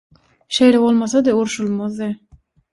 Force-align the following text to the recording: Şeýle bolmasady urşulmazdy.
Şeýle 0.57 0.79
bolmasady 0.85 1.37
urşulmazdy. 1.43 2.13